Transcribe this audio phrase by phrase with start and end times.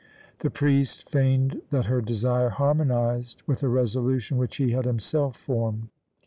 [0.39, 5.89] The priest feigned that her desire harmonized with a resolution which he had himself formed.